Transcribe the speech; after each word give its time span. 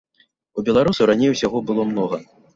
У 0.61 0.63
беларусаў 0.69 1.09
раней 1.11 1.31
усяго 1.35 1.63
было 1.69 1.87
многа. 1.93 2.23